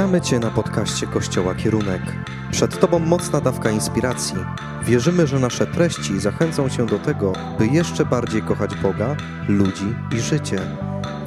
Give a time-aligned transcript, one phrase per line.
[0.00, 2.02] Witamy Cię na podcaście Kościoła Kierunek.
[2.50, 4.36] Przed Tobą mocna dawka inspiracji.
[4.82, 9.16] Wierzymy, że nasze treści zachęcą Cię do tego, by jeszcze bardziej kochać Boga,
[9.48, 10.58] ludzi i życie.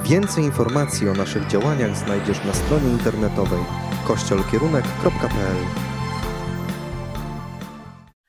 [0.04, 3.60] Więcej informacji o naszych działaniach znajdziesz na stronie internetowej
[4.08, 5.58] kościolkierunek.pl.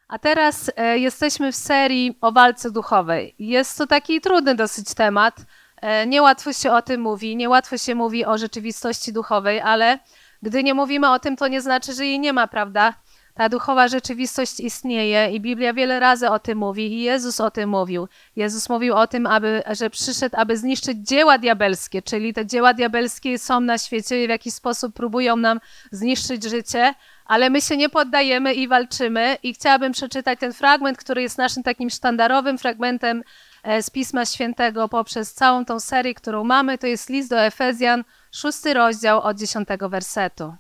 [0.09, 3.35] A teraz e, jesteśmy w serii o walce duchowej.
[3.39, 5.47] Jest to taki trudny dosyć temat.
[5.77, 9.99] E, niełatwo się o tym mówi, niełatwo się mówi o rzeczywistości duchowej, ale
[10.45, 12.95] gdy nie mówimy o tym, to nie znaczy, że jej nie ma, prawda?
[13.35, 17.71] Ta duchowa rzeczywistość istnieje i Biblia wiele razy o tym mówi i Jezus o tym
[17.71, 18.09] mówił.
[18.37, 23.39] Jezus mówił o tym, aby, że przyszedł, aby zniszczyć dzieła diabelskie, czyli te dzieła diabelskie
[23.39, 27.89] są na świecie i w jakiś sposób próbują nam zniszczyć życie, ale my się nie
[27.89, 29.39] poddajemy i walczymy.
[29.43, 33.23] I chciałabym przeczytać ten fragment, który jest naszym takim sztandarowym fragmentem
[33.63, 36.79] e, z Pisma Świętego poprzez całą tą serię, którą mamy.
[36.79, 38.05] To jest list do Efezjan,
[38.35, 40.55] szósty rozdział od dziesiątego wersetu.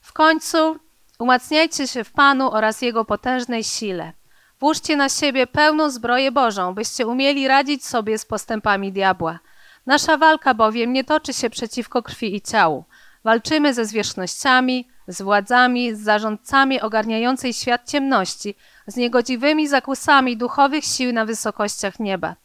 [0.00, 0.76] W końcu
[1.18, 4.12] umacniajcie się w Panu oraz Jego potężnej sile.
[4.60, 9.38] Włóżcie na siebie pełną zbroję Bożą, byście umieli radzić sobie z postępami diabła.
[9.86, 12.84] Nasza walka bowiem nie toczy się przeciwko krwi i ciału.
[13.24, 18.54] Walczymy ze zwierzchnościami, z władzami, z zarządcami ogarniającej świat ciemności,
[18.86, 22.36] z niegodziwymi zakusami duchowych sił na wysokościach nieba.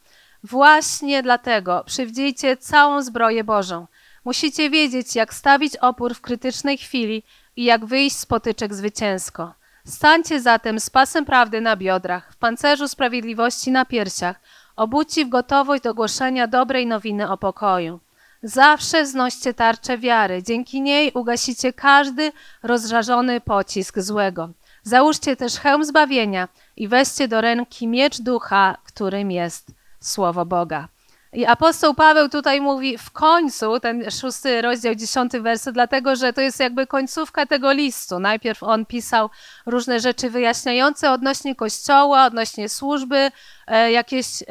[0.44, 3.86] Właśnie dlatego przywdziejcie całą zbroję Bożą.
[4.28, 7.22] Musicie wiedzieć, jak stawić opór w krytycznej chwili
[7.56, 9.54] i jak wyjść z potyczek zwycięsko.
[9.86, 14.40] Stańcie zatem z pasem prawdy na biodrach, w pancerzu sprawiedliwości na piersiach,
[14.76, 18.00] obuci w gotowość do głoszenia dobrej nowiny o pokoju.
[18.42, 24.50] Zawsze znoście tarczę wiary, dzięki niej ugasicie każdy rozżarzony pocisk złego.
[24.82, 30.88] Załóżcie też hełm zbawienia i weźcie do ręki miecz ducha, którym jest Słowo Boga.
[31.32, 36.40] I apostoł Paweł tutaj mówi w końcu, ten szósty rozdział, dziesiąty werset, dlatego że to
[36.40, 38.18] jest jakby końcówka tego listu.
[38.18, 39.30] Najpierw on pisał
[39.66, 43.30] różne rzeczy wyjaśniające odnośnie kościoła, odnośnie służby,
[43.66, 44.46] e, jakieś e,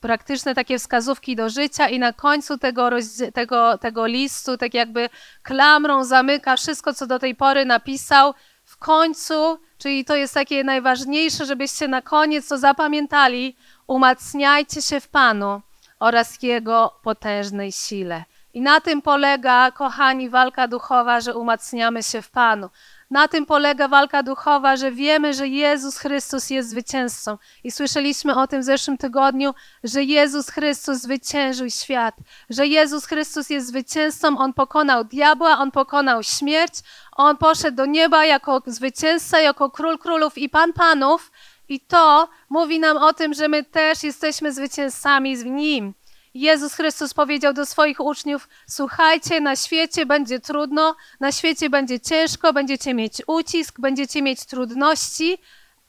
[0.00, 2.90] praktyczne takie wskazówki do życia i na końcu tego,
[3.34, 5.08] tego, tego listu tak jakby
[5.42, 8.34] klamrą zamyka wszystko, co do tej pory napisał.
[8.64, 13.56] W końcu, czyli to jest takie najważniejsze, żebyście na koniec to zapamiętali,
[13.86, 15.62] umacniajcie się w Panu
[16.04, 18.24] oraz Jego potężnej sile.
[18.54, 22.68] I na tym polega, kochani, walka duchowa, że umacniamy się w Panu.
[23.10, 27.38] Na tym polega walka duchowa, że wiemy, że Jezus Chrystus jest zwycięzcą.
[27.64, 29.54] I słyszeliśmy o tym w zeszłym tygodniu,
[29.84, 32.14] że Jezus Chrystus zwyciężył świat,
[32.50, 34.38] że Jezus Chrystus jest zwycięzcą.
[34.38, 36.74] On pokonał diabła, on pokonał śmierć,
[37.12, 41.30] on poszedł do nieba jako zwycięzca, jako król królów i pan panów.
[41.68, 45.94] I to mówi nam o tym, że my też jesteśmy zwycięzcami w Nim.
[46.34, 52.52] Jezus Chrystus powiedział do swoich uczniów: Słuchajcie, na świecie będzie trudno, na świecie będzie ciężko,
[52.52, 55.38] będziecie mieć ucisk, będziecie mieć trudności,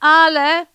[0.00, 0.66] ale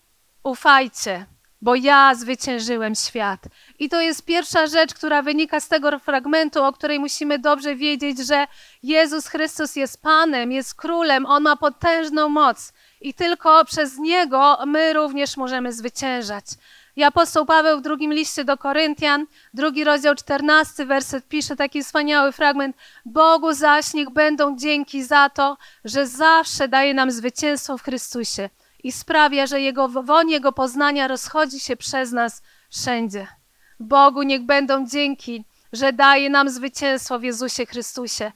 [0.43, 1.25] ufajcie,
[1.61, 3.39] bo ja zwyciężyłem świat.
[3.79, 8.27] I to jest pierwsza rzecz, która wynika z tego fragmentu, o której musimy dobrze wiedzieć,
[8.27, 8.47] że
[8.83, 14.93] Jezus Chrystus jest Panem, jest Królem, On ma potężną moc i tylko przez Niego my
[14.93, 16.45] również możemy zwyciężać.
[16.95, 22.31] I apostoł Paweł w drugim liście do Koryntian, drugi rozdział, czternasty werset, pisze taki wspaniały
[22.31, 22.75] fragment.
[23.05, 28.49] Bogu zaś niech będą dzięki za to, że zawsze daje nam zwycięstwo w Chrystusie
[28.83, 33.27] i sprawia, że Jego woń Jego poznania rozchodzi się przez nas wszędzie.
[33.79, 38.31] Bogu niech będą dzięki, że daje nam zwycięstwo w Jezusie Chrystusie.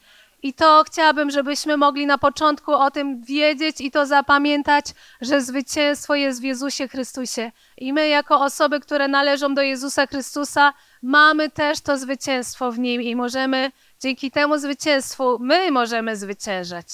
[0.46, 4.86] I to chciałabym, żebyśmy mogli na początku o tym wiedzieć i to zapamiętać,
[5.22, 7.52] że zwycięstwo jest w Jezusie Chrystusie.
[7.78, 13.02] I my, jako osoby, które należą do Jezusa Chrystusa, mamy też to zwycięstwo w Nim
[13.02, 16.88] i możemy dzięki temu zwycięstwu, my możemy zwyciężać.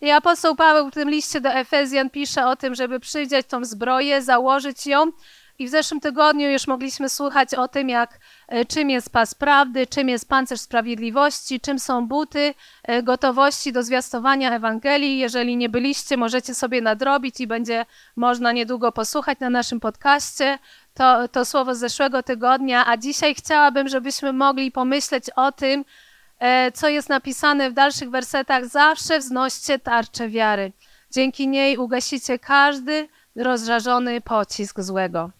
[0.00, 4.22] I apostoł Paweł w tym liście do Efezjan pisze o tym, żeby przyjrzeć tą zbroję,
[4.22, 5.12] założyć ją
[5.58, 9.86] i w zeszłym tygodniu już mogliśmy słuchać o tym, jak, e, czym jest pas prawdy,
[9.86, 15.18] czym jest pancerz sprawiedliwości, czym są buty e, gotowości do zwiastowania Ewangelii.
[15.18, 20.58] Jeżeli nie byliście, możecie sobie nadrobić i będzie można niedługo posłuchać na naszym podcaście
[20.94, 22.86] to, to słowo z zeszłego tygodnia.
[22.86, 25.84] A dzisiaj chciałabym, żebyśmy mogli pomyśleć o tym,
[26.38, 28.66] e, co jest napisane w dalszych wersetach.
[28.66, 30.72] Zawsze wznoście tarczę wiary.
[31.10, 35.37] Dzięki niej ugasicie każdy rozżarzony pocisk złego.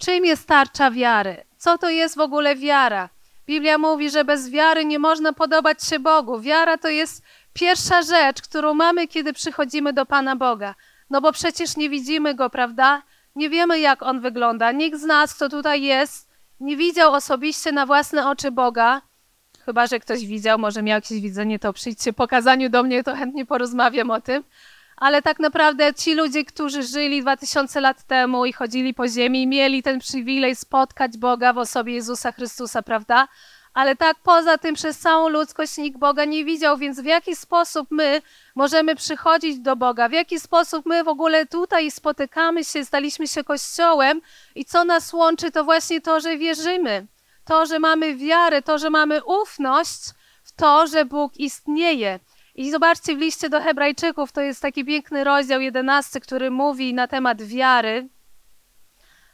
[0.00, 1.44] Czym jest tarcza wiary?
[1.58, 3.08] Co to jest w ogóle wiara?
[3.46, 6.40] Biblia mówi, że bez wiary nie można podobać się Bogu.
[6.40, 10.74] Wiara to jest pierwsza rzecz, którą mamy, kiedy przychodzimy do Pana Boga.
[11.10, 13.02] No bo przecież nie widzimy Go, prawda?
[13.36, 14.72] Nie wiemy, jak On wygląda.
[14.72, 16.28] Nikt z nas, kto tutaj jest,
[16.60, 19.02] nie widział osobiście na własne oczy Boga.
[19.64, 23.16] Chyba, że ktoś widział, może miał jakieś widzenie, to przyjdźcie po kazaniu do mnie, to
[23.16, 24.44] chętnie porozmawiam o tym.
[25.00, 29.82] Ale tak naprawdę ci ludzie, którzy żyli 2000 lat temu i chodzili po ziemi, mieli
[29.82, 33.28] ten przywilej spotkać Boga w osobie Jezusa Chrystusa, prawda?
[33.74, 37.88] Ale tak poza tym przez całą ludzkość nikt Boga nie widział, więc w jaki sposób
[37.90, 38.22] my
[38.54, 40.08] możemy przychodzić do Boga?
[40.08, 44.20] W jaki sposób my w ogóle tutaj spotykamy się, staliśmy się Kościołem
[44.54, 47.06] i co nas łączy, to właśnie to, że wierzymy.
[47.44, 50.00] To, że mamy wiarę, to, że mamy ufność
[50.44, 52.20] w to, że Bóg istnieje.
[52.60, 57.08] I zobaczcie w liście do Hebrajczyków, to jest taki piękny rozdział 11, który mówi na
[57.08, 58.08] temat wiary.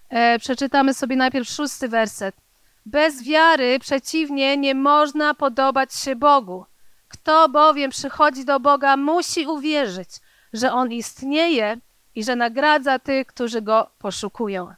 [0.08, 2.36] E, przeczytamy sobie najpierw szósty werset.
[2.84, 6.64] Bez wiary przeciwnie nie można podobać się Bogu.
[7.08, 10.08] Kto bowiem przychodzi do Boga, musi uwierzyć,
[10.52, 11.76] że On istnieje
[12.14, 14.74] i że nagradza tych, którzy Go poszukują.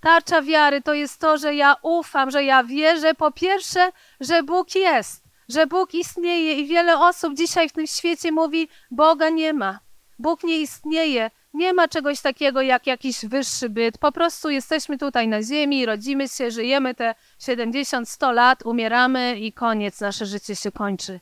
[0.00, 4.74] Tarcza wiary to jest to, że ja ufam, że ja wierzę po pierwsze, że Bóg
[4.74, 9.80] jest, że Bóg istnieje i wiele osób dzisiaj w tym świecie mówi, Boga nie ma.
[10.18, 13.98] Bóg nie istnieje, nie ma czegoś takiego jak jakiś wyższy byt.
[13.98, 20.00] Po prostu jesteśmy tutaj na ziemi, rodzimy się, żyjemy te 70-100 lat, umieramy i koniec,
[20.00, 21.20] nasze życie się kończy.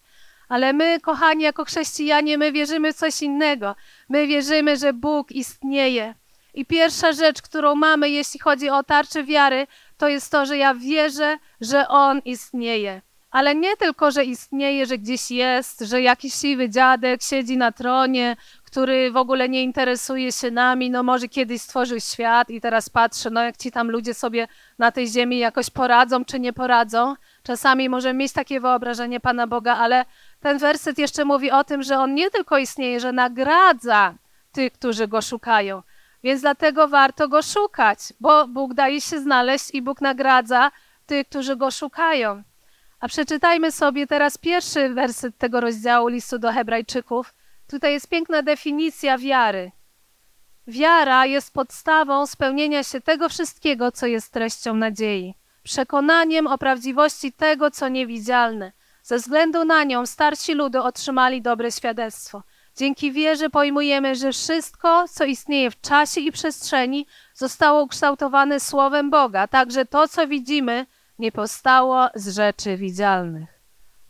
[0.48, 3.76] Ale my, kochani, jako chrześcijanie, my wierzymy w coś innego.
[4.08, 6.14] My wierzymy, że Bóg istnieje.
[6.54, 9.66] I pierwsza rzecz, którą mamy, jeśli chodzi o tarczę wiary,
[9.98, 13.02] to jest to, że ja wierzę, że On istnieje.
[13.30, 18.36] Ale nie tylko, że istnieje, że gdzieś jest, że jakiś siwy dziadek siedzi na tronie,
[18.64, 23.30] który w ogóle nie interesuje się nami, no może kiedyś stworzył świat i teraz patrzę,
[23.30, 24.48] no jak ci tam ludzie sobie
[24.78, 27.14] na tej ziemi jakoś poradzą czy nie poradzą.
[27.42, 30.04] Czasami możemy mieć takie wyobrażenie Pana Boga, ale
[30.40, 34.14] ten werset jeszcze mówi o tym, że On nie tylko istnieje, że nagradza
[34.52, 35.82] tych, którzy Go szukają.
[36.22, 40.70] Więc dlatego warto Go szukać, bo Bóg daje się znaleźć i Bóg nagradza
[41.06, 42.42] tych, którzy Go szukają.
[43.00, 47.34] A przeczytajmy sobie teraz pierwszy werset tego rozdziału listu do Hebrajczyków.
[47.66, 49.72] Tutaj jest piękna definicja wiary.
[50.66, 57.70] Wiara jest podstawą spełnienia się tego wszystkiego, co jest treścią nadziei, przekonaniem o prawdziwości tego,
[57.70, 58.72] co niewidzialne.
[59.02, 62.42] Ze względu na nią starsi ludy otrzymali dobre świadectwo.
[62.76, 69.48] Dzięki wierze pojmujemy, że wszystko, co istnieje w czasie i przestrzeni, zostało ukształtowane słowem Boga,
[69.48, 70.86] także to, co widzimy,
[71.20, 73.60] nie powstało z rzeczy widzialnych.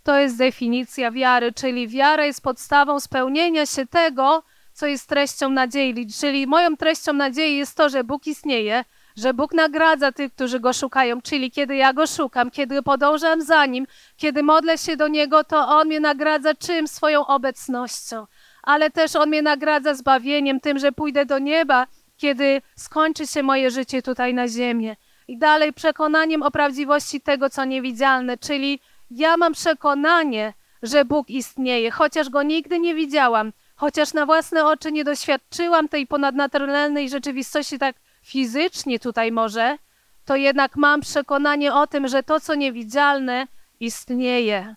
[0.02, 4.42] To jest definicja wiary, czyli wiara jest podstawą spełnienia się tego,
[4.72, 6.06] co jest treścią nadziei.
[6.20, 8.84] Czyli moją treścią nadziei jest to, że Bóg istnieje,
[9.16, 13.66] że Bóg nagradza tych, którzy Go szukają, czyli kiedy ja Go szukam, kiedy podążam za
[13.66, 13.86] Nim,
[14.16, 16.88] kiedy modlę się do Niego, to On mnie nagradza czym?
[16.88, 18.26] Swoją obecnością.
[18.62, 21.86] Ale też On mnie nagradza zbawieniem, tym, że pójdę do nieba,
[22.16, 24.96] kiedy skończy się moje życie tutaj na ziemię.
[25.31, 28.81] I dalej przekonaniem o prawdziwości tego, co niewidzialne, czyli
[29.11, 34.93] ja mam przekonanie, że Bóg istnieje, chociaż Go nigdy nie widziałam, chociaż na własne oczy
[34.93, 39.79] nie doświadczyłam tej ponadnaturalnej rzeczywistości tak fizycznie tutaj może,
[40.25, 43.47] to jednak mam przekonanie o tym, że to, co niewidzialne,
[43.81, 44.75] istnieje.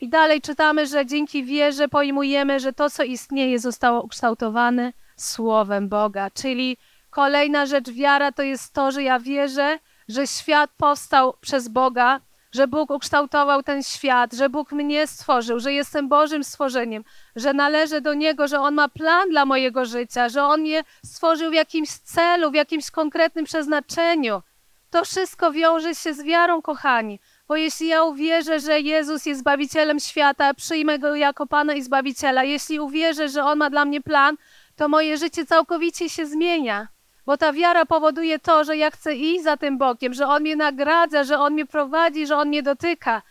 [0.00, 6.30] I dalej czytamy, że dzięki wierze pojmujemy, że to, co istnieje, zostało ukształtowane Słowem Boga.
[6.30, 6.76] Czyli
[7.10, 9.78] kolejna rzecz, wiara to jest to, że ja wierzę,
[10.08, 12.20] że świat powstał przez Boga,
[12.52, 17.04] że Bóg ukształtował ten świat, że Bóg mnie stworzył, że jestem Bożym stworzeniem,
[17.36, 21.50] że należę do Niego, że On ma plan dla mojego życia, że On mnie stworzył
[21.50, 24.42] w jakimś celu, w jakimś konkretnym przeznaczeniu.
[24.90, 27.20] To wszystko wiąże się z wiarą, kochani.
[27.48, 32.44] Bo jeśli ja uwierzę, że Jezus jest Zbawicielem świata, przyjmę Go jako Pana i Zbawiciela,
[32.44, 34.36] jeśli uwierzę, że On ma dla mnie plan,
[34.76, 36.88] to moje życie całkowicie się zmienia.
[37.28, 40.56] Bo ta wiara powoduje to, że ja chcę iść za tym Bogiem, że On mnie
[40.56, 43.22] nagradza, że On mnie prowadzi, że On mnie dotyka.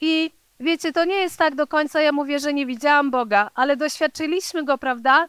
[0.00, 0.30] I
[0.60, 4.64] wiecie, to nie jest tak do końca, ja mówię, że nie widziałam Boga, ale doświadczyliśmy
[4.64, 5.28] Go, prawda?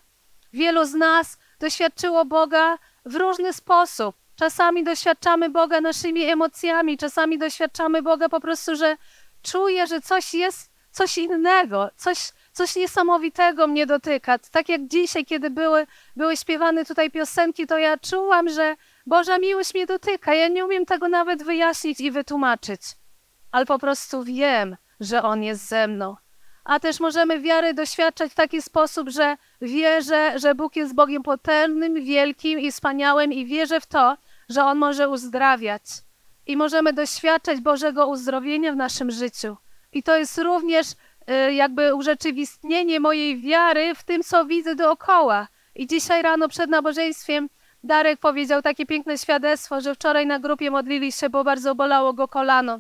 [0.53, 4.15] Wielu z nas doświadczyło Boga w różny sposób.
[4.36, 8.98] Czasami doświadczamy Boga naszymi emocjami, czasami doświadczamy Boga po prostu, że
[9.44, 12.18] czuję, że coś jest, coś innego, coś,
[12.62, 14.39] coś niesamowitego mnie dotyka.
[14.51, 18.75] Tak jak dzisiaj, kiedy były, były śpiewane tutaj piosenki, to ja czułam, że
[19.06, 20.34] Boża miłość mnie dotyka.
[20.34, 22.82] Ja nie umiem tego nawet wyjaśnić i wytłumaczyć,
[23.51, 26.15] ale po prostu wiem, że On jest ze mną.
[26.63, 32.03] A też możemy wiary doświadczać w taki sposób, że wierzę, że Bóg jest Bogiem potężnym,
[32.03, 34.18] wielkim i wspaniałym i wierzę w to,
[34.50, 35.84] że On może uzdrawiać.
[36.48, 39.58] I możemy doświadczać Bożego uzdrowienia w naszym życiu.
[39.94, 40.88] I to jest również
[41.51, 45.47] jakby urzeczywistnienie mojej wiary w tym, co widzę dookoła.
[45.75, 47.50] I dzisiaj rano przed nabożeństwem
[47.83, 52.27] Darek powiedział takie piękne świadectwo, że wczoraj na grupie modlili się, bo bardzo bolało go
[52.27, 52.79] kolano.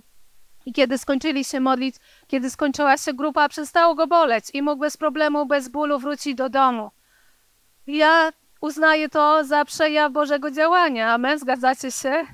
[0.65, 1.95] I kiedy skończyli się modlić,
[2.27, 6.49] kiedy skończyła się grupa, przestało go boleć i mógł bez problemu, bez bólu wrócić do
[6.49, 6.91] domu.
[7.87, 8.31] Ja
[8.61, 11.13] uznaję to za przejaw Bożego działania.
[11.13, 12.25] Amen, zgadzacie się?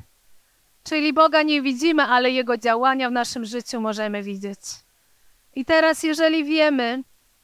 [0.84, 4.60] Czyli Boga nie widzimy, ale Jego działania w naszym życiu możemy widzieć.
[5.58, 7.04] I teraz, jeżeli wiemy,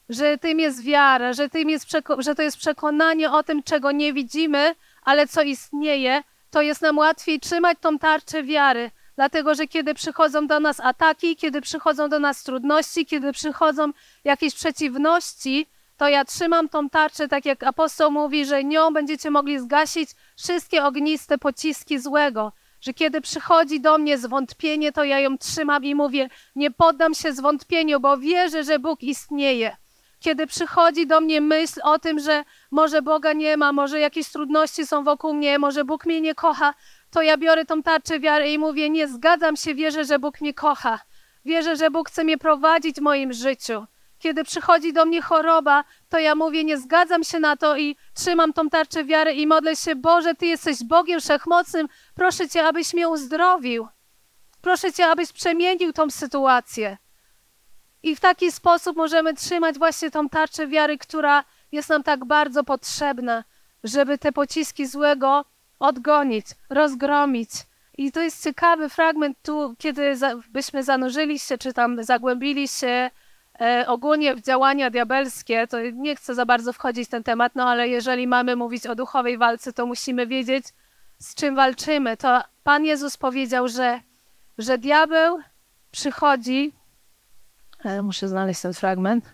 [0.09, 4.13] że tym jest wiara, że, tym jest że to jest przekonanie o tym, czego nie
[4.13, 9.93] widzimy, ale co istnieje, to jest nam łatwiej trzymać tą tarczę wiary, dlatego że kiedy
[9.93, 13.91] przychodzą do nas ataki, kiedy przychodzą do nas trudności, kiedy przychodzą
[14.23, 19.59] jakieś przeciwności, to ja trzymam tą tarczę, tak jak apostoł mówi, że nią będziecie mogli
[19.59, 22.51] zgasić wszystkie ogniste pociski złego.
[22.83, 27.33] Że kiedy przychodzi do mnie zwątpienie, to ja ją trzymam i mówię: Nie poddam się
[27.33, 29.77] zwątpieniu, bo wierzę, że Bóg istnieje.
[30.19, 34.87] Kiedy przychodzi do mnie myśl o tym, że może Boga nie ma, może jakieś trudności
[34.87, 36.73] są wokół mnie, może Bóg mnie nie kocha,
[37.11, 40.53] to ja biorę tą tarczę wiary i mówię: Nie zgadzam się, wierzę, że Bóg mnie
[40.53, 40.99] kocha.
[41.45, 43.85] Wierzę, że Bóg chce mnie prowadzić w moim życiu.
[44.23, 48.53] Kiedy przychodzi do mnie choroba, to ja mówię, nie zgadzam się na to i trzymam
[48.53, 53.09] tą tarczę wiary i modlę się, Boże, Ty jesteś Bogiem Wszechmocnym, proszę Cię, abyś mnie
[53.09, 53.87] uzdrowił.
[54.61, 56.97] Proszę Cię, abyś przemienił tą sytuację.
[58.03, 62.63] I w taki sposób możemy trzymać właśnie tą tarczę wiary, która jest nam tak bardzo
[62.63, 63.43] potrzebna,
[63.83, 65.45] żeby te pociski złego
[65.79, 67.49] odgonić, rozgromić.
[67.97, 70.15] I to jest ciekawy fragment tu, kiedy
[70.49, 73.09] byśmy zanurzyli się, czy tam zagłębili się
[73.87, 77.87] ogólnie w działania diabelskie, to nie chcę za bardzo wchodzić w ten temat, no ale
[77.87, 80.65] jeżeli mamy mówić o duchowej walce, to musimy wiedzieć,
[81.19, 82.17] z czym walczymy.
[82.17, 83.99] To Pan Jezus powiedział, że,
[84.57, 85.39] że diabeł
[85.91, 86.73] przychodzi,
[87.85, 89.25] e, muszę znaleźć ten fragment,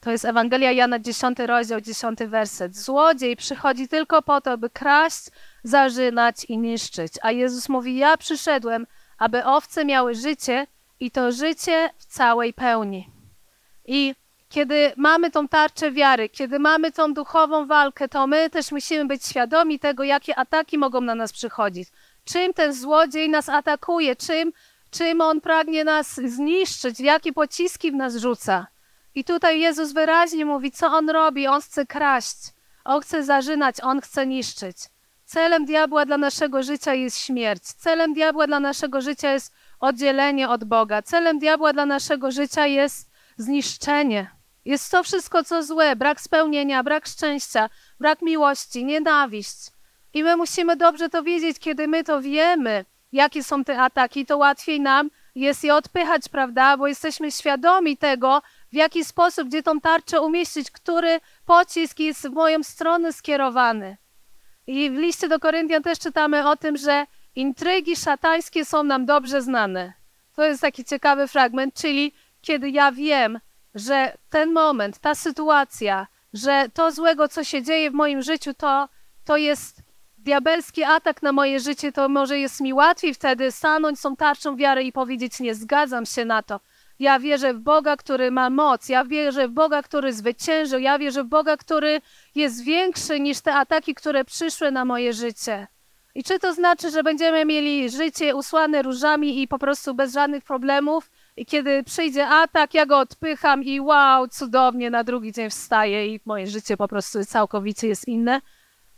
[0.00, 2.76] to jest Ewangelia Jana, 10 rozdział, 10 werset.
[2.76, 5.24] Złodziej przychodzi tylko po to, by kraść,
[5.64, 7.12] zarzynać i niszczyć.
[7.22, 8.86] A Jezus mówi, ja przyszedłem,
[9.18, 10.66] aby owce miały życie
[11.00, 13.10] i to życie w całej pełni.
[13.86, 14.14] I
[14.48, 19.26] kiedy mamy tą tarczę wiary, kiedy mamy tą duchową walkę, to my też musimy być
[19.26, 21.88] świadomi tego, jakie ataki mogą na nas przychodzić.
[22.24, 24.52] Czym ten złodziej nas atakuje, czym,
[24.90, 28.66] czym on pragnie nas zniszczyć, jakie pociski w nas rzuca.
[29.14, 31.46] I tutaj Jezus wyraźnie mówi, co on robi.
[31.46, 32.36] On chce kraść,
[32.84, 34.76] on chce zarzynać, on chce niszczyć.
[35.28, 37.62] Celem diabła dla naszego życia jest śmierć.
[37.62, 41.02] Celem diabła dla naszego życia jest oddzielenie od Boga.
[41.02, 44.30] Celem diabła dla naszego życia jest zniszczenie.
[44.64, 47.70] Jest to wszystko, co złe: brak spełnienia, brak szczęścia,
[48.00, 49.56] brak miłości, nienawiść.
[50.14, 54.38] I my musimy dobrze to wiedzieć, kiedy my to wiemy, jakie są te ataki, to
[54.38, 56.76] łatwiej nam jest je odpychać, prawda?
[56.76, 58.42] Bo jesteśmy świadomi tego,
[58.72, 63.96] w jaki sposób, gdzie tą tarczę umieścić, który pocisk jest w moją stronę skierowany.
[64.68, 69.42] I w liście do Koryntian też czytamy o tym, że intrygi szatańskie są nam dobrze
[69.42, 69.92] znane.
[70.34, 73.40] To jest taki ciekawy fragment, czyli kiedy ja wiem,
[73.74, 78.88] że ten moment, ta sytuacja, że to złego, co się dzieje w moim życiu, to,
[79.24, 79.82] to jest
[80.18, 84.82] diabelski atak na moje życie, to może jest mi łatwiej wtedy stanąć tą tarczą wiary
[84.82, 86.60] i powiedzieć: Nie zgadzam się na to.
[86.98, 88.88] Ja wierzę w Boga, który ma moc.
[88.88, 90.80] Ja wierzę w Boga, który zwyciężył.
[90.80, 92.00] Ja wierzę w Boga, który
[92.34, 95.66] jest większy niż te ataki, które przyszły na moje życie.
[96.14, 100.44] I czy to znaczy, że będziemy mieli życie usłane różami i po prostu bez żadnych
[100.44, 101.10] problemów?
[101.36, 106.20] I kiedy przyjdzie atak, ja go odpycham i wow, cudownie, na drugi dzień wstaję i
[106.24, 108.40] moje życie po prostu całkowicie jest inne.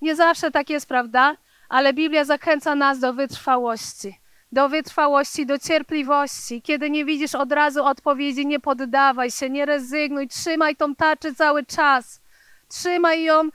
[0.03, 1.37] Nie zawsze tak jest, prawda?
[1.69, 4.21] Ale Biblia zachęca nas do wytrwałości
[4.53, 6.63] do wytrwałości, do cierpliwości.
[6.63, 11.67] Kiedy nie widzisz od razu odpowiedzi, nie poddawaj się, nie rezygnuj, trzymaj tą tarczę cały
[11.67, 12.21] czas.
[12.69, 13.49] Trzymaj ją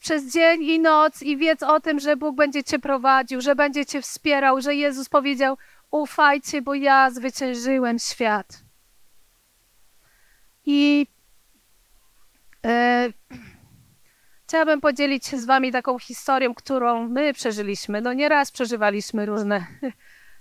[0.00, 3.86] przez dzień i noc i wiedz o tym, że Bóg będzie cię prowadził, że będzie
[3.86, 5.56] cię wspierał, że Jezus powiedział:
[5.90, 8.62] Ufajcie, bo ja zwyciężyłem świat.
[10.66, 11.06] I
[12.66, 13.08] e,
[14.46, 18.00] chciałabym podzielić się z Wami taką historią, którą my przeżyliśmy.
[18.00, 19.66] No nieraz przeżywaliśmy różne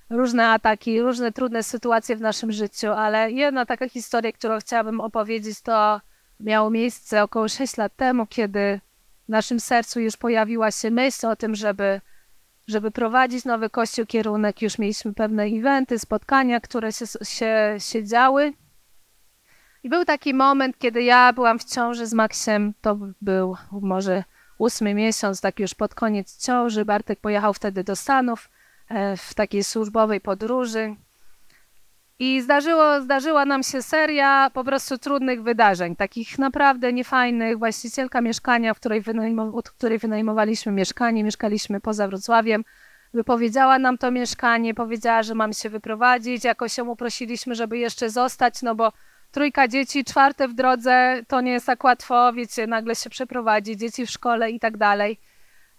[0.10, 5.62] różne ataki, różne trudne sytuacje w naszym życiu, ale jedna taka historia, którą chciałabym opowiedzieć,
[5.62, 6.01] to
[6.39, 8.80] miało miejsce około 6 lat temu, kiedy
[9.25, 12.01] w naszym sercu już pojawiła się myśl o tym, żeby,
[12.68, 14.62] żeby prowadzić nowy kościół kierunek.
[14.62, 18.54] Już mieliśmy pewne eventy, spotkania, które się, się, się działy.
[19.84, 24.24] I był taki moment, kiedy ja byłam w ciąży z Maksiem, to był może
[24.58, 26.86] ósmy miesiąc, tak już pod koniec ciąży.
[26.86, 28.50] Bartek pojechał wtedy do Stanów
[29.17, 30.96] w takiej służbowej podróży.
[32.22, 37.58] I zdarzyło, zdarzyła nam się seria po prostu trudnych wydarzeń, takich naprawdę niefajnych.
[37.58, 42.63] Właścicielka mieszkania, w której, wynajmow- której wynajmowaliśmy mieszkanie, mieszkaliśmy poza Wrocławiem,
[43.13, 46.43] wypowiedziała nam to mieszkanie, powiedziała, że mam się wyprowadzić.
[46.43, 48.91] Jakoś ją uprosiliśmy, żeby jeszcze zostać, no bo
[49.31, 54.05] trójka dzieci, czwarte w drodze, to nie jest tak łatwo, wiecie, nagle się przeprowadzi, dzieci
[54.05, 55.19] w szkole i tak dalej.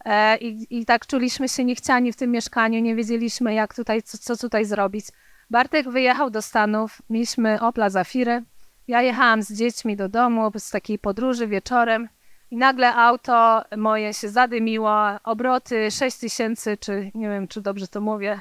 [0.04, 4.19] E, I, I tak czuliśmy się niechciani w tym mieszkaniu, nie wiedzieliśmy, jak tutaj, co,
[4.19, 5.07] co tutaj zrobić.
[5.50, 8.42] Bartek wyjechał do Stanów, mieliśmy Opla Zafirę.
[8.88, 12.09] Ja jechałam z dziećmi do domu z takiej podróży wieczorem
[12.50, 18.00] i nagle auto moje się zadymiło, obroty 6 tysięcy, czy nie wiem, czy dobrze to
[18.00, 18.40] mówię,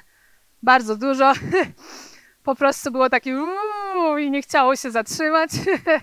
[0.64, 1.34] bardzo dużo.
[2.44, 5.52] po prostu było takie uuu, i nie chciało się zatrzymać.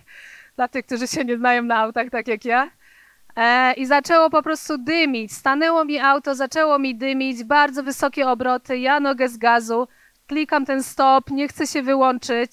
[0.56, 2.70] Dla tych, którzy się nie znają na autach, tak jak ja.
[3.36, 5.32] E, I zaczęło po prostu dymić.
[5.32, 9.88] Stanęło mi auto, zaczęło mi dymić, bardzo wysokie obroty, ja nogę z gazu,
[10.26, 12.52] klikam ten stop, nie chcę się wyłączyć.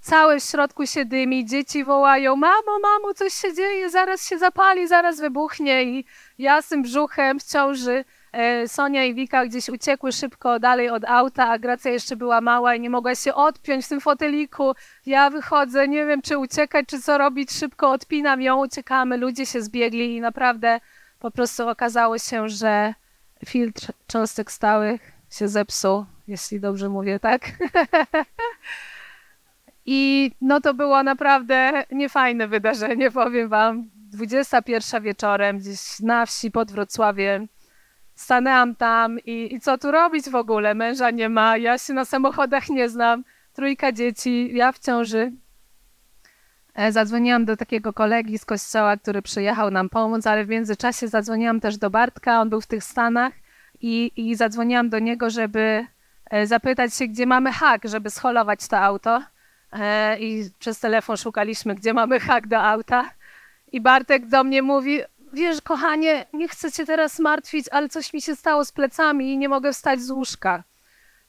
[0.00, 4.88] Całe w środku się dymi, dzieci wołają, mamo, mamo, coś się dzieje, zaraz się zapali,
[4.88, 5.84] zaraz wybuchnie.
[5.84, 6.04] I
[6.38, 8.04] ja z tym brzuchem w ciąży
[8.66, 12.80] Sonia i Wika gdzieś uciekły szybko dalej od auta, a Gracja jeszcze była mała i
[12.80, 14.74] nie mogła się odpiąć w tym foteliku.
[15.06, 19.62] Ja wychodzę, nie wiem czy uciekać, czy co robić, szybko odpinam ją, uciekamy, ludzie się
[19.62, 20.80] zbiegli i naprawdę
[21.18, 22.94] po prostu okazało się, że
[23.46, 27.50] filtr cząstek stałych się zepsuł, jeśli dobrze mówię, tak?
[29.86, 33.90] I no to było naprawdę niefajne wydarzenie, powiem wam.
[33.94, 37.48] 21 wieczorem, gdzieś na wsi pod Wrocławiem
[38.22, 40.74] stanęłam tam i, i co tu robić w ogóle?
[40.74, 45.32] Męża nie ma, ja się na samochodach nie znam, trójka dzieci, ja w ciąży.
[46.74, 51.60] E, zadzwoniłam do takiego kolegi z kościoła, który przyjechał nam pomóc, ale w międzyczasie zadzwoniłam
[51.60, 53.32] też do Bartka, on był w tych Stanach
[53.80, 55.86] i, i zadzwoniłam do niego, żeby
[56.30, 59.22] e, zapytać się, gdzie mamy hak, żeby scholować to auto.
[59.72, 63.10] E, I przez telefon szukaliśmy, gdzie mamy hak do auta.
[63.72, 65.00] I Bartek do mnie mówi,
[65.32, 69.38] wiesz, kochanie, nie chcę cię teraz martwić, ale coś mi się stało z plecami i
[69.38, 70.64] nie mogę wstać z łóżka.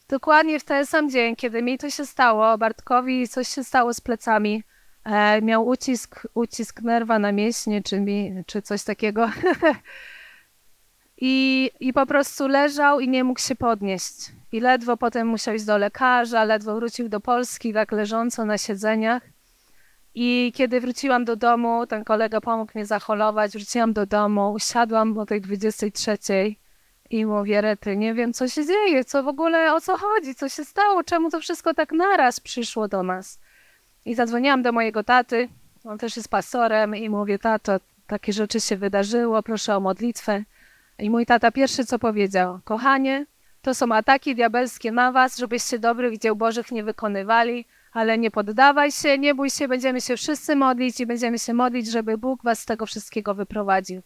[0.10, 4.02] Dokładnie w ten sam dzień, kiedy mi to się stało, Bartkowi coś się stało z
[4.02, 4.64] plecami.
[5.04, 9.30] E, miał ucisk, ucisk nerwa na mięśnie, czy, mi, czy coś takiego.
[11.18, 14.32] I, I po prostu leżał i nie mógł się podnieść.
[14.52, 19.33] I ledwo potem musiał iść do lekarza, ledwo wrócił do Polski, tak leżąco na siedzeniach.
[20.16, 25.26] I kiedy wróciłam do domu, ten kolega pomógł mnie zaholować, wróciłam do domu, usiadłam o
[25.26, 26.18] tej 23
[27.10, 30.50] i mówię, Rety, nie wiem, co się dzieje, co w ogóle, o co chodzi, co
[30.50, 33.40] się stało, czemu to wszystko tak naraz przyszło do nas.
[34.06, 35.50] I zadzwoniłam do mojego taty,
[35.84, 40.44] on też jest pastorem i mówię, tato, takie rzeczy się wydarzyło, proszę o modlitwę.
[41.00, 43.26] I mój tata pierwszy co powiedział, kochanie,
[43.62, 48.92] to są ataki diabelskie na was, żebyście dobrych dzieł Bożych nie wykonywali, ale nie poddawaj
[48.92, 52.60] się, nie bój się, będziemy się wszyscy modlić i będziemy się modlić, żeby Bóg was
[52.60, 54.02] z tego wszystkiego wyprowadził.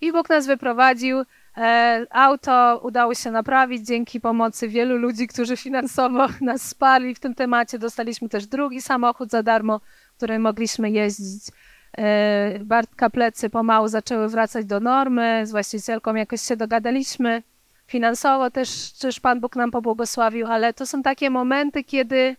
[0.00, 1.22] I Bóg nas wyprowadził.
[1.56, 7.34] E, auto udało się naprawić dzięki pomocy wielu ludzi, którzy finansowo nas wsparli w tym
[7.34, 7.78] temacie.
[7.78, 9.80] Dostaliśmy też drugi samochód za darmo,
[10.16, 11.42] którym mogliśmy jeździć.
[11.98, 17.42] E, Bartka plecy pomału zaczęły wracać do normy, z właścicielką jakoś się dogadaliśmy.
[17.86, 22.36] Finansowo też, też Pan Bóg nam pobłogosławił, ale to są takie momenty, kiedy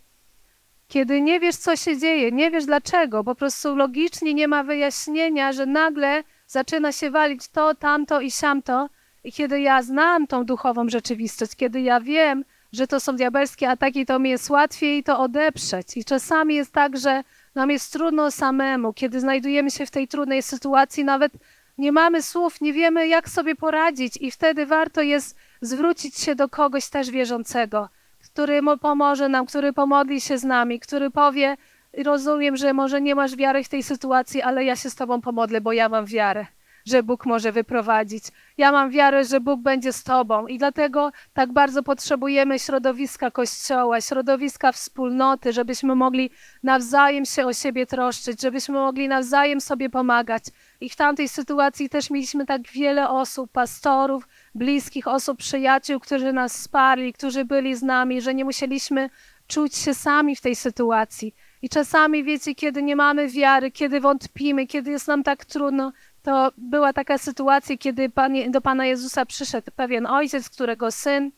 [0.91, 5.51] kiedy nie wiesz, co się dzieje, nie wiesz dlaczego, po prostu logicznie nie ma wyjaśnienia,
[5.51, 8.89] że nagle zaczyna się walić to, tamto i siamto.
[9.23, 14.05] I kiedy ja znam tą duchową rzeczywistość, kiedy ja wiem, że to są diabelskie ataki,
[14.05, 15.97] to mi jest łatwiej to odeprzeć.
[15.97, 17.23] I czasami jest tak, że
[17.55, 21.31] nam jest trudno samemu, kiedy znajdujemy się w tej trudnej sytuacji, nawet
[21.77, 26.49] nie mamy słów, nie wiemy, jak sobie poradzić, i wtedy warto jest zwrócić się do
[26.49, 27.89] kogoś też wierzącego
[28.23, 31.57] który pomoże nam, który pomodli się z nami, który powie,
[32.05, 35.61] rozumiem, że może nie masz wiary w tej sytuacji, ale ja się z Tobą pomodlę,
[35.61, 36.45] bo ja mam wiarę,
[36.85, 38.23] że Bóg może wyprowadzić.
[38.57, 44.01] Ja mam wiarę, że Bóg będzie z Tobą i dlatego tak bardzo potrzebujemy środowiska Kościoła,
[44.01, 46.29] środowiska wspólnoty, żebyśmy mogli
[46.63, 50.43] nawzajem się o siebie troszczyć, żebyśmy mogli nawzajem sobie pomagać.
[50.81, 56.53] I w tamtej sytuacji też mieliśmy tak wiele osób, pastorów, bliskich osób, przyjaciół, którzy nas
[56.57, 59.09] wsparli, którzy byli z nami, że nie musieliśmy
[59.47, 61.35] czuć się sami w tej sytuacji.
[61.61, 65.91] I czasami, wiecie, kiedy nie mamy wiary, kiedy wątpimy, kiedy jest nam tak trudno,
[66.23, 71.31] to była taka sytuacja, kiedy Pan, do Pana Jezusa przyszedł pewien ojciec, którego syn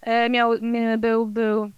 [0.00, 0.52] e, miał,
[0.98, 1.70] był, był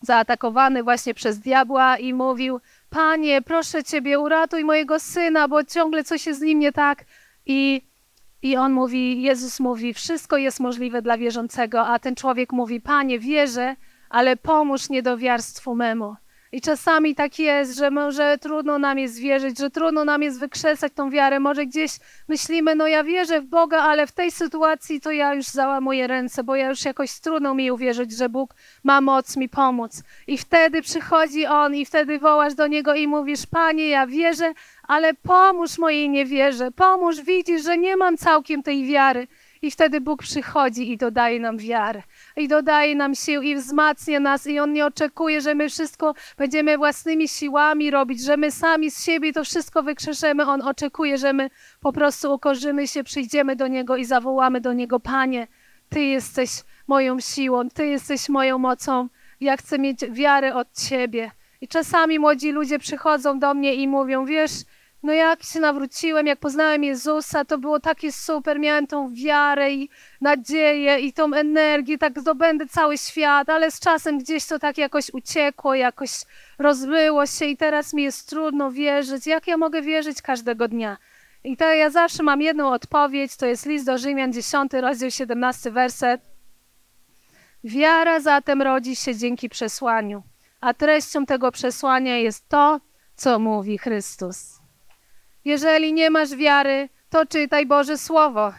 [0.00, 6.26] zaatakowany właśnie przez diabła i mówił: Panie, proszę Ciebie, uratuj mojego syna, bo ciągle coś
[6.26, 7.04] jest z nim nie tak.
[7.46, 7.88] I
[8.42, 13.18] i on mówi, Jezus mówi, wszystko jest możliwe dla wierzącego, a ten człowiek mówi, Panie,
[13.18, 13.76] wierzę,
[14.10, 16.16] ale pomóż niedowiarstwu memu.
[16.52, 20.92] I czasami tak jest, że może trudno nam jest wierzyć, że trudno nam jest wykrzesać
[20.92, 21.40] tą wiarę.
[21.40, 21.92] Może gdzieś
[22.28, 26.44] myślimy, no ja wierzę w Boga, ale w tej sytuacji to ja już załamuję ręce,
[26.44, 30.02] bo ja już jakoś trudno mi uwierzyć, że Bóg ma moc mi pomóc.
[30.26, 35.14] I wtedy przychodzi On i wtedy wołasz do Niego i mówisz, Panie, ja wierzę, ale
[35.14, 39.26] pomóż mojej niewierze, pomóż, widzisz, że nie mam całkiem tej wiary.
[39.62, 42.02] I wtedy Bóg przychodzi i dodaje nam wiarę,
[42.36, 46.78] i dodaje nam sił, i wzmacnia nas, i On nie oczekuje, że my wszystko będziemy
[46.78, 50.46] własnymi siłami robić, że my sami z siebie to wszystko wykrzeszemy.
[50.46, 55.00] On oczekuje, że my po prostu ukorzymy się, przyjdziemy do Niego i zawołamy do Niego:
[55.00, 55.46] Panie,
[55.88, 56.50] Ty jesteś
[56.86, 59.08] moją siłą, Ty jesteś moją mocą.
[59.40, 61.30] Ja chcę mieć wiarę od Ciebie.
[61.60, 64.52] I czasami młodzi ludzie przychodzą do mnie i mówią: Wiesz,
[65.02, 69.90] no jak się nawróciłem, jak poznałem Jezusa, to było takie super, miałem tą wiarę i
[70.20, 75.10] nadzieję i tą energię, tak zdobędę cały świat, ale z czasem gdzieś to tak jakoś
[75.12, 76.10] uciekło, jakoś
[76.58, 79.26] rozbyło się i teraz mi jest trudno wierzyć.
[79.26, 80.96] Jak ja mogę wierzyć każdego dnia?
[81.44, 85.70] I to ja zawsze mam jedną odpowiedź, to jest list do Rzymian, 10 rozdział, 17
[85.70, 86.20] werset.
[87.64, 90.22] Wiara zatem rodzi się dzięki przesłaniu,
[90.60, 92.80] a treścią tego przesłania jest to,
[93.16, 94.57] co mówi Chrystus.
[95.44, 98.52] Jeżeli nie masz wiary, to czytaj Boże Słowo.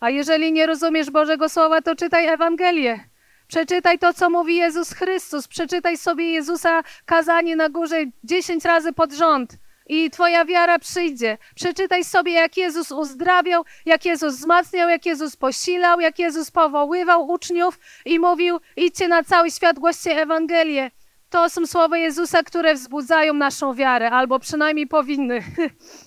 [0.00, 3.00] A jeżeli nie rozumiesz Bożego Słowa, to czytaj Ewangelię.
[3.48, 5.48] Przeczytaj to, co mówi Jezus Chrystus.
[5.48, 11.38] Przeczytaj sobie Jezusa kazanie na górze dziesięć razy pod rząd i Twoja wiara przyjdzie.
[11.54, 17.78] Przeczytaj sobie, jak Jezus uzdrawiał, jak Jezus wzmacniał, jak Jezus posilał, jak Jezus powoływał uczniów
[18.04, 20.90] i mówił: idźcie na cały świat, głoście Ewangelię.
[21.30, 25.42] To są słowa Jezusa, które wzbudzają naszą wiarę, albo przynajmniej powinny.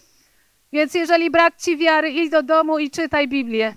[0.72, 3.74] Więc jeżeli brak ci wiary, idź do domu i czytaj Biblię.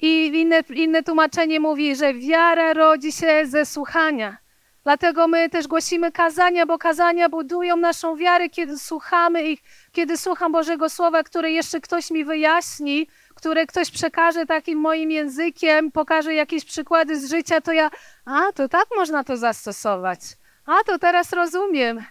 [0.00, 4.36] I inne, inne tłumaczenie mówi, że wiara rodzi się ze słuchania.
[4.84, 9.60] Dlatego my też głosimy kazania, bo kazania budują naszą wiarę, kiedy słuchamy ich,
[9.92, 15.92] kiedy słucham Bożego Słowa, które jeszcze ktoś mi wyjaśni, które ktoś przekaże takim moim językiem,
[15.92, 17.90] pokaże jakieś przykłady z życia, to ja,
[18.24, 20.20] a to tak można to zastosować.
[20.66, 22.04] A to teraz rozumiem.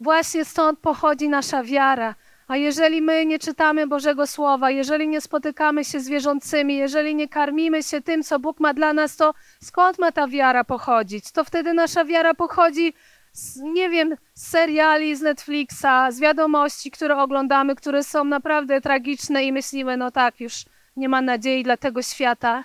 [0.00, 2.14] Właśnie stąd pochodzi nasza wiara.
[2.48, 7.28] A jeżeli my nie czytamy Bożego Słowa, jeżeli nie spotykamy się z wierzącymi, jeżeli nie
[7.28, 11.32] karmimy się tym, co Bóg ma dla nas, to skąd ma ta wiara pochodzić?
[11.32, 12.94] To wtedy nasza wiara pochodzi
[13.32, 19.44] z, nie wiem, z seriali z Netflixa, z wiadomości, które oglądamy, które są naprawdę tragiczne
[19.44, 20.64] i myślimy, no tak, już
[20.96, 22.64] nie ma nadziei dla tego świata.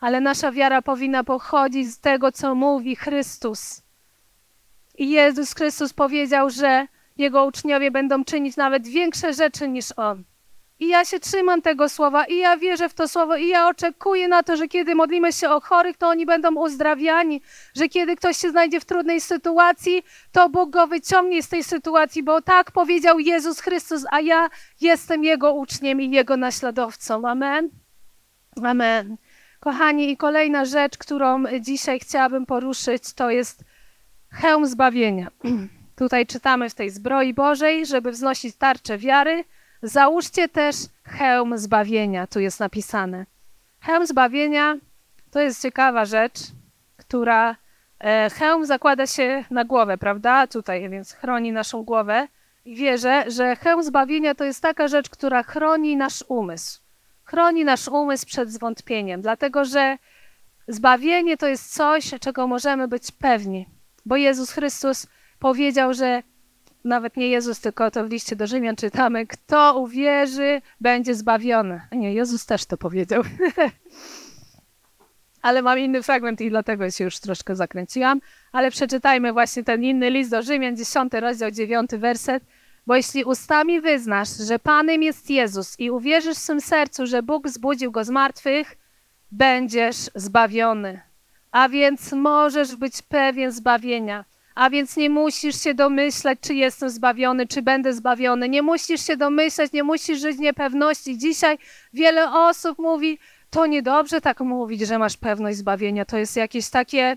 [0.00, 3.82] Ale nasza wiara powinna pochodzić z tego, co mówi Chrystus.
[4.98, 6.86] I Jezus Chrystus powiedział, że
[7.22, 10.24] jego uczniowie będą czynić nawet większe rzeczy niż on.
[10.82, 14.28] I ja się trzymam tego słowa, i ja wierzę w to słowo, i ja oczekuję
[14.28, 17.42] na to, że kiedy modlimy się o chorych, to oni będą uzdrawiani,
[17.74, 22.22] że kiedy ktoś się znajdzie w trudnej sytuacji, to Bóg go wyciągnie z tej sytuacji,
[22.22, 27.28] bo tak powiedział Jezus Chrystus, a ja jestem Jego uczniem i Jego naśladowcą.
[27.28, 27.70] Amen.
[28.62, 29.16] Amen.
[29.60, 33.64] Kochani, i kolejna rzecz, którą dzisiaj chciałabym poruszyć, to jest
[34.30, 35.30] hełm zbawienia.
[36.02, 39.44] Tutaj czytamy w tej zbroi Bożej, żeby wznosić tarczę wiary,
[39.82, 43.26] załóżcie też hełm zbawienia, tu jest napisane.
[43.80, 44.76] Hełm zbawienia
[45.30, 46.38] to jest ciekawa rzecz,
[46.96, 47.56] która
[48.00, 50.46] e, hełm zakłada się na głowę, prawda?
[50.46, 52.28] Tutaj, więc chroni naszą głowę.
[52.64, 56.80] I wierzę, że hełm zbawienia to jest taka rzecz, która chroni nasz umysł.
[57.24, 59.98] Chroni nasz umysł przed zwątpieniem, dlatego że
[60.68, 63.68] zbawienie to jest coś, czego możemy być pewni,
[64.06, 65.06] bo Jezus Chrystus
[65.42, 66.22] powiedział, że
[66.84, 71.80] nawet nie Jezus, tylko to w liście do Rzymian czytamy, kto uwierzy, będzie zbawiony.
[71.92, 73.22] Nie, Jezus też to powiedział.
[75.42, 78.20] ale mam inny fragment i dlatego się już troszkę zakręciłam.
[78.52, 82.44] Ale przeczytajmy właśnie ten inny list do Rzymian, 10 rozdział, 9 werset.
[82.86, 87.48] Bo jeśli ustami wyznasz, że Panem jest Jezus i uwierzysz w swym sercu, że Bóg
[87.48, 88.76] zbudził go z martwych,
[89.30, 91.00] będziesz zbawiony.
[91.52, 94.24] A więc możesz być pewien zbawienia.
[94.54, 98.48] A więc nie musisz się domyślać, czy jestem zbawiony, czy będę zbawiony.
[98.48, 101.18] Nie musisz się domyślać, nie musisz żyć niepewności.
[101.18, 101.58] Dzisiaj
[101.92, 103.18] wiele osób mówi,
[103.50, 106.04] to niedobrze tak mówić, że masz pewność zbawienia.
[106.04, 107.16] To jest jakieś takie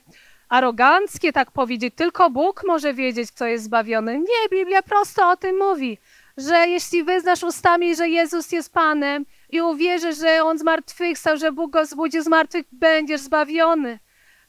[0.49, 1.93] aroganckie tak powiedzieć.
[1.95, 4.19] Tylko Bóg może wiedzieć, kto jest zbawiony.
[4.19, 5.97] Nie, Biblia prosto o tym mówi,
[6.37, 11.71] że jeśli wyznasz ustami, że Jezus jest Panem i uwierzysz, że On zmartwychwstał, że Bóg
[11.71, 13.99] go zbudził z martwych, będziesz zbawiony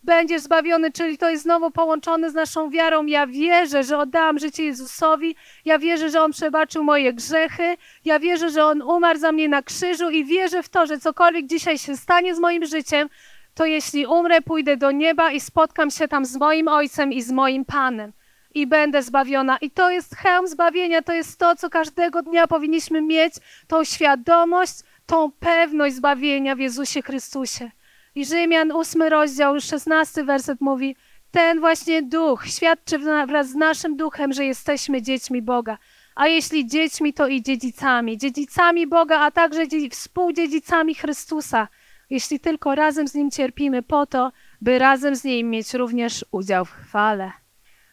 [0.06, 3.06] będziesz zbawiony, czyli to jest znowu połączone z naszą wiarą.
[3.06, 8.50] Ja wierzę, że oddałam życie Jezusowi, ja wierzę, że On przebaczył moje grzechy, ja wierzę,
[8.50, 11.96] że On umarł za mnie na krzyżu i wierzę w to, że cokolwiek dzisiaj się
[11.96, 13.08] stanie z moim życiem,
[13.54, 17.32] to jeśli umrę, pójdę do nieba i spotkam się tam z moim Ojcem i z
[17.32, 18.12] moim Panem
[18.54, 19.58] i będę zbawiona.
[19.58, 23.34] I to jest hełm zbawienia, to jest to, co każdego dnia powinniśmy mieć,
[23.66, 24.74] tą świadomość,
[25.06, 27.70] tą pewność zbawienia w Jezusie Chrystusie.
[28.16, 30.96] I Rzymian, ósmy rozdział, szesnasty werset mówi,
[31.30, 35.78] ten właśnie duch świadczy wraz z naszym duchem, że jesteśmy dziećmi Boga.
[36.14, 38.18] A jeśli dziećmi, to i dziedzicami.
[38.18, 41.68] Dziedzicami Boga, a także współdziedzicami Chrystusa.
[42.10, 46.64] Jeśli tylko razem z Nim cierpimy po to, by razem z Nim mieć również udział
[46.64, 47.32] w chwale.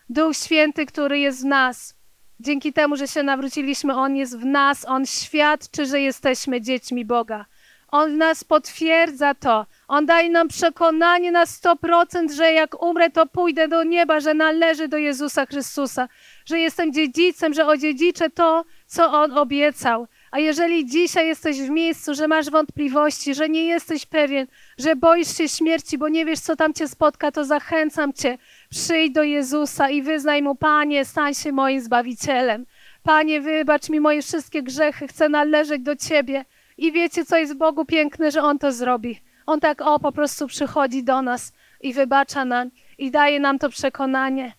[0.10, 1.96] Duch Święty, który jest w nas,
[2.40, 7.46] dzięki temu, że się nawróciliśmy, On jest w nas, On świadczy, że jesteśmy dziećmi Boga.
[7.88, 9.66] On nas potwierdza to.
[9.88, 14.88] On daje nam przekonanie na 100%, że jak umrę, to pójdę do nieba, że należy
[14.88, 16.10] do Jezusa Chrystusa,
[16.46, 20.08] że jestem dziedzicem, że odziedziczę to, co On obiecał.
[20.32, 25.38] A jeżeli dzisiaj jesteś w miejscu, że masz wątpliwości, że nie jesteś pewien, że boisz
[25.38, 28.38] się śmierci, bo nie wiesz, co tam cię spotka, to zachęcam cię.
[28.70, 32.66] Przyjdź do Jezusa i wyznaj mu, Panie, stań się moim zbawicielem.
[33.04, 36.46] Panie, wybacz mi moje wszystkie grzechy, chcę należeć do Ciebie.
[36.78, 39.20] I wiecie, co jest w Bogu piękne, że On to zrobi.
[39.46, 43.70] On tak o po prostu przychodzi do nas i wybacza nam i daje nam to
[43.70, 44.54] przekonanie.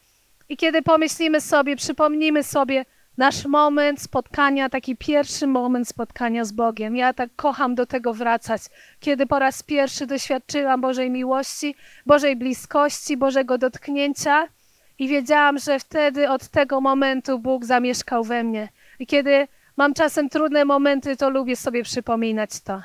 [0.48, 2.84] I kiedy pomyślimy sobie, przypomnimy sobie
[3.18, 6.96] nasz moment spotkania, taki pierwszy moment spotkania z Bogiem.
[6.96, 8.62] Ja tak kocham do tego wracać,
[9.00, 11.74] kiedy po raz pierwszy doświadczyłam Bożej miłości,
[12.06, 14.48] Bożej bliskości, Bożego dotknięcia
[14.98, 18.68] i wiedziałam, że wtedy od tego momentu Bóg zamieszkał we mnie.
[18.98, 22.82] I kiedy mam czasem trudne momenty, to lubię sobie przypominać to.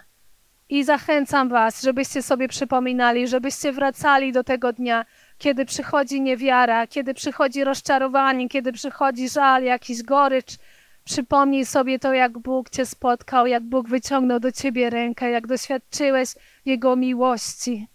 [0.70, 5.06] I zachęcam Was, żebyście sobie przypominali, żebyście wracali do tego dnia,
[5.38, 10.58] kiedy przychodzi niewiara, kiedy przychodzi rozczarowanie, kiedy przychodzi żal, jakiś gorycz.
[11.04, 16.30] Przypomnij sobie to, jak Bóg Cię spotkał, jak Bóg wyciągnął do Ciebie rękę, jak doświadczyłeś
[16.66, 17.88] Jego miłości.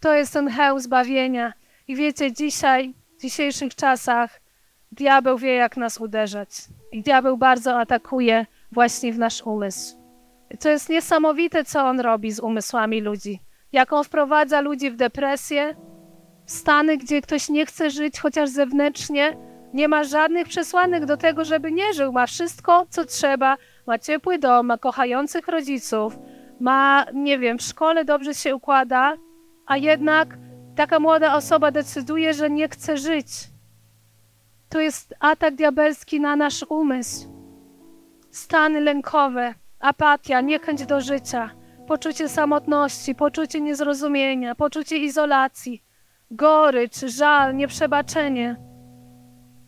[0.00, 1.52] To jest ten hełm zbawienia.
[1.88, 4.40] I wiecie, dzisiaj, w dzisiejszych czasach,
[4.92, 6.48] diabeł wie, jak nas uderzać.
[6.92, 9.95] I diabeł bardzo atakuje właśnie w nasz umysł.
[10.60, 13.40] To jest niesamowite, co on robi z umysłami ludzi.
[13.72, 15.76] Jak on wprowadza ludzi w depresję,
[16.46, 19.36] w stany, gdzie ktoś nie chce żyć, chociaż zewnętrznie,
[19.74, 22.12] nie ma żadnych przesłanek do tego, żeby nie żył.
[22.12, 23.56] Ma wszystko, co trzeba.
[23.86, 26.18] Ma ciepły dom, ma kochających rodziców,
[26.60, 29.16] ma, nie wiem, w szkole dobrze się układa,
[29.66, 30.38] a jednak
[30.76, 33.26] taka młoda osoba decyduje, że nie chce żyć.
[34.68, 37.28] To jest atak diabelski na nasz umysł.
[38.30, 41.50] Stany lękowe, apatia, niechęć do życia,
[41.86, 45.82] poczucie samotności, poczucie niezrozumienia, poczucie izolacji,
[46.30, 48.56] gorycz, żal, nieprzebaczenie.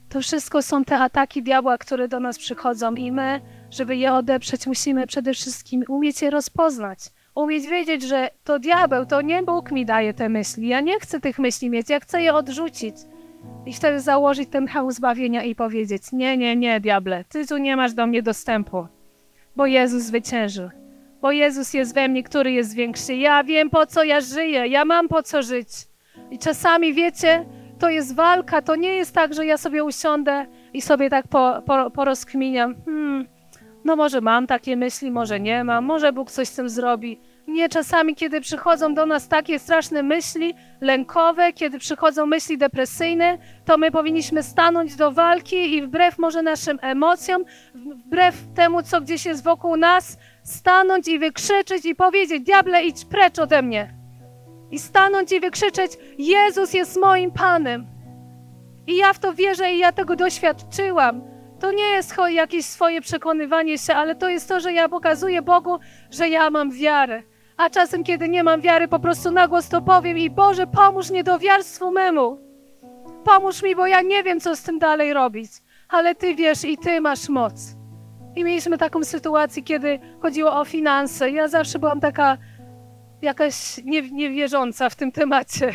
[0.08, 3.40] To wszystko są te ataki diabła, które do nas przychodzą i my,
[3.70, 6.98] żeby je odeprzeć, musimy przede wszystkim umieć je rozpoznać.
[7.34, 10.68] Umieć wiedzieć, że to diabeł, to nie Bóg mi daje te myśli.
[10.68, 12.96] Ja nie chcę tych myśli mieć, ja chcę je odrzucić.
[13.66, 17.76] I wtedy założyć ten hełm zbawienia i powiedzieć: Nie, nie, nie, diable, ty tu nie
[17.76, 18.86] masz do mnie dostępu,
[19.58, 20.70] bo Jezus zwyciężył.
[21.20, 23.14] Bo Jezus jest we mnie, który jest większy.
[23.14, 25.68] Ja wiem, po co ja żyję, ja mam po co żyć.
[26.30, 27.44] I czasami, wiecie,
[27.78, 31.62] to jest walka, to nie jest tak, że ja sobie usiądę i sobie tak po,
[31.66, 32.74] po, porozkminiam.
[32.84, 33.26] Hmm,
[33.84, 37.20] no może mam takie myśli, może nie mam, może Bóg coś z tym zrobi.
[37.48, 43.78] Nie, czasami, kiedy przychodzą do nas takie straszne myśli lękowe, kiedy przychodzą myśli depresyjne, to
[43.78, 49.44] my powinniśmy stanąć do walki i wbrew może naszym emocjom, wbrew temu, co gdzieś jest
[49.44, 53.94] wokół nas, stanąć i wykrzyczeć i powiedzieć: Diable, idź precz ode mnie.
[54.70, 57.86] I stanąć i wykrzyczeć: Jezus jest moim Panem.
[58.86, 61.22] I ja w to wierzę i ja tego doświadczyłam.
[61.60, 65.78] To nie jest jakieś swoje przekonywanie się, ale to jest to, że ja pokazuję Bogu,
[66.10, 67.22] że ja mam wiarę.
[67.58, 71.10] A czasem, kiedy nie mam wiary, po prostu na głos to powiem i Boże, pomóż
[71.10, 72.38] mi do wiarstwu memu.
[73.24, 75.50] Pomóż mi, bo ja nie wiem, co z tym dalej robić.
[75.88, 77.76] Ale Ty wiesz i Ty masz moc.
[78.36, 81.30] I mieliśmy taką sytuację, kiedy chodziło o finanse.
[81.30, 82.38] Ja zawsze byłam taka
[83.22, 85.72] jakaś nie, niewierząca w tym temacie.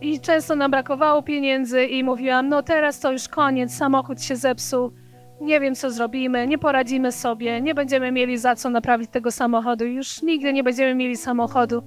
[0.00, 4.92] I często nam brakowało pieniędzy i mówiłam, no teraz to już koniec, samochód się zepsuł,
[5.40, 9.84] nie wiem co zrobimy, nie poradzimy sobie, nie będziemy mieli za co naprawić tego samochodu,
[9.84, 11.82] już nigdy nie będziemy mieli samochodu.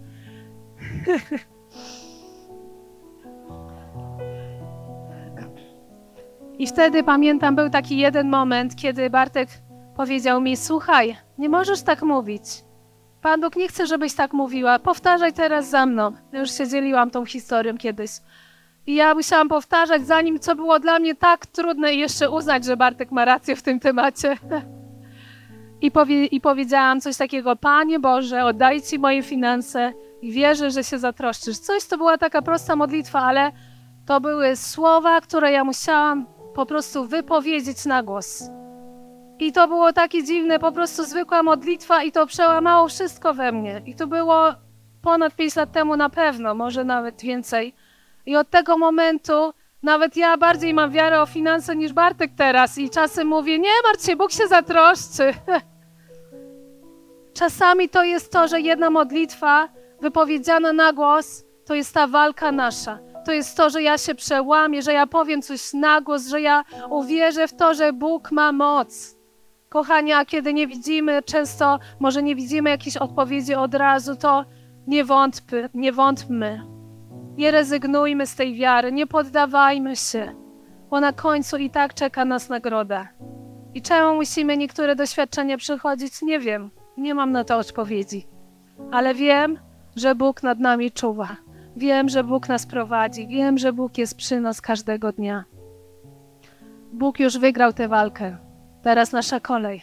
[6.59, 9.49] I wtedy pamiętam, był taki jeden moment, kiedy Bartek
[9.95, 12.43] powiedział mi: Słuchaj, nie możesz tak mówić.
[13.21, 14.79] Pan Bóg nie chce, żebyś tak mówiła.
[14.79, 16.11] Powtarzaj teraz za mną.
[16.31, 18.11] Ja już się dzieliłam tą historią kiedyś.
[18.87, 22.77] I ja musiałam powtarzać zanim co było dla mnie tak trudne i jeszcze uznać, że
[22.77, 24.37] Bartek ma rację w tym temacie.
[25.81, 30.83] I, powie, I powiedziałam coś takiego, Panie Boże, oddaj Ci moje finanse, i wierzę, że
[30.83, 31.57] się zatroszczysz.
[31.57, 33.51] Coś to była taka prosta modlitwa, ale
[34.05, 38.43] to były słowa, które ja musiałam po prostu wypowiedzieć na głos.
[39.39, 43.81] I to było takie dziwne, po prostu zwykła modlitwa i to przełamało wszystko we mnie.
[43.85, 44.53] I to było
[45.01, 47.73] ponad 5 lat temu na pewno, może nawet więcej.
[48.29, 52.89] I od tego momentu nawet ja bardziej mam wiarę o finanse niż Bartek teraz i
[52.89, 55.33] czasem mówię, nie martw się, Bóg się zatroszczy.
[57.39, 59.69] Czasami to jest to, że jedna modlitwa
[60.01, 62.99] wypowiedziana na głos, to jest ta walka nasza.
[63.25, 66.63] To jest to, że ja się przełamię, że ja powiem coś na głos, że ja
[66.89, 69.15] uwierzę w to, że Bóg ma moc.
[69.69, 74.45] Kochani, a kiedy nie widzimy, często może nie widzimy jakiejś odpowiedzi od razu, to
[74.87, 76.78] nie wątpmy, nie wątpmy.
[77.39, 80.35] Nie rezygnujmy z tej wiary, nie poddawajmy się,
[80.89, 83.07] bo na końcu i tak czeka nas nagroda.
[83.73, 86.71] I czemu musimy niektóre doświadczenia przechodzić, nie wiem.
[86.97, 88.27] Nie mam na to odpowiedzi.
[88.91, 89.59] Ale wiem,
[89.95, 91.35] że Bóg nad nami czuwa.
[91.75, 93.27] Wiem, że Bóg nas prowadzi.
[93.27, 95.43] Wiem, że Bóg jest przy nas każdego dnia.
[96.93, 98.37] Bóg już wygrał tę walkę.
[98.81, 99.81] Teraz nasza kolej.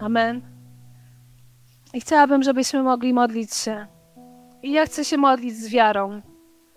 [0.00, 0.42] Amen.
[1.94, 3.86] I chciałabym, żebyśmy mogli modlić się.
[4.62, 6.20] I ja chcę się modlić z wiarą,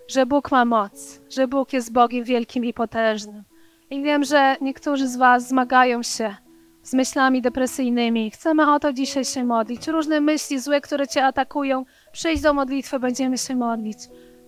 [0.07, 3.43] że Bóg ma moc, że Bóg jest Bogiem wielkim i potężnym.
[3.89, 6.35] I wiem, że niektórzy z Was zmagają się
[6.83, 8.31] z myślami depresyjnymi.
[8.31, 9.87] Chcemy o to dzisiaj się modlić.
[9.87, 13.97] Różne myśli złe, które Cię atakują, przyjdź do modlitwy, będziemy się modlić.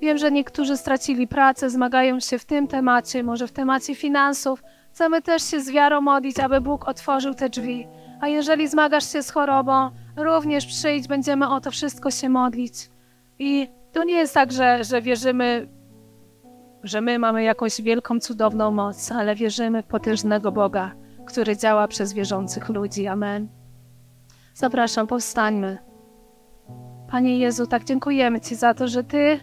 [0.02, 4.64] Wiem, że niektórzy stracili pracę, zmagają się w tym temacie, może w temacie finansów.
[4.94, 7.88] Chcemy też się z wiarą modlić, aby Bóg otworzył te drzwi.
[8.22, 12.74] A jeżeli zmagasz się z chorobą, również przyjdź, będziemy o to wszystko się modlić.
[13.40, 15.68] I to nie jest tak, że, że wierzymy,
[16.84, 22.14] że my mamy jakąś wielką, cudowną moc, ale wierzymy w potężnego Boga, który działa przez
[22.14, 23.08] wierzących ludzi.
[23.08, 23.48] Amen.
[24.54, 25.78] Zapraszam, powstańmy.
[27.12, 29.40] Panie Jezu, tak dziękujemy Ci za to, że Ty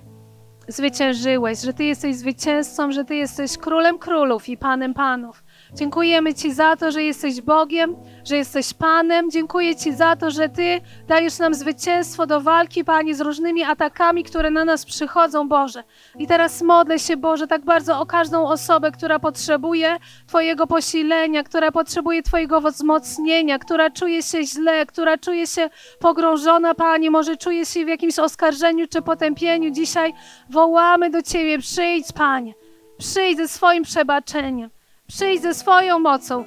[0.68, 5.44] zwyciężyłeś, że Ty jesteś zwycięzcą, że Ty jesteś królem królów i panem panów.
[5.74, 9.30] Dziękujemy Ci za to, że jesteś Bogiem, że jesteś Panem.
[9.30, 14.24] Dziękuję Ci za to, że Ty dajesz nam zwycięstwo do walki, Panie, z różnymi atakami,
[14.24, 15.84] które na nas przychodzą, Boże.
[16.18, 21.72] I teraz modlę się, Boże, tak bardzo o każdą osobę, która potrzebuje Twojego posilenia, która
[21.72, 27.84] potrzebuje Twojego wzmocnienia, która czuje się źle, która czuje się pogrążona, Panie, może czuje się
[27.84, 29.70] w jakimś oskarżeniu czy potępieniu.
[29.70, 30.12] Dzisiaj
[30.50, 32.54] wołamy do Ciebie, przyjdź, Panie,
[32.98, 34.70] przyjdź ze swoim przebaczeniem.
[35.14, 36.44] Przyjdź ze swoją mocą.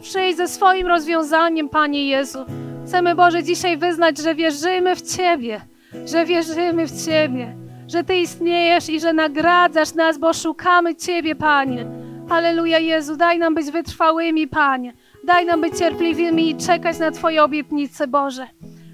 [0.00, 2.44] Przyjdź ze swoim rozwiązaniem, Panie Jezu.
[2.86, 5.60] Chcemy, Boże, dzisiaj wyznać, że wierzymy w Ciebie,
[6.06, 7.56] że wierzymy w Ciebie,
[7.88, 11.86] że Ty istniejesz i że nagradzasz nas, bo szukamy Ciebie, Panie.
[12.28, 14.92] Halleluja, Jezu, daj nam być wytrwałymi, Panie.
[15.24, 18.46] Daj nam być cierpliwymi i czekać na Twoje obietnice, Boże.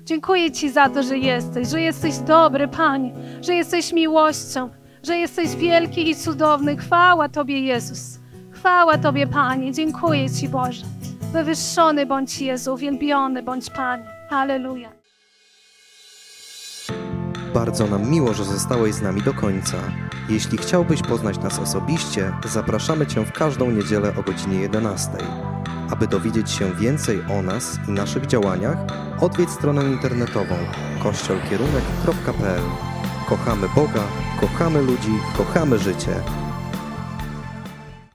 [0.04, 4.70] Dziękuję Ci za to, że jesteś, że jesteś dobry, Panie, że jesteś miłością,
[5.02, 6.76] że jesteś wielki i cudowny.
[6.76, 8.23] Chwała Tobie, Jezus.
[8.64, 9.72] Chwała Tobie, Panie.
[9.72, 10.84] Dziękuję Ci, Boże.
[11.32, 14.04] Wywyższony bądź Jezu, uwielbiony bądź Panie.
[14.30, 14.92] Halleluja.
[17.54, 19.76] Bardzo nam miło, że zostałeś z nami do końca.
[20.28, 25.10] Jeśli chciałbyś poznać nas osobiście, zapraszamy Cię w każdą niedzielę o godzinie 11.
[25.90, 28.76] Aby dowiedzieć się więcej o nas i naszych działaniach,
[29.20, 30.54] odwiedź stronę internetową
[31.02, 32.62] kościolkierunek.pl.
[33.28, 34.02] Kochamy Boga,
[34.40, 36.43] kochamy ludzi, kochamy życie.